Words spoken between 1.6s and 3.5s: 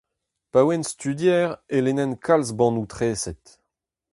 e lennen kalz bannoù-treset.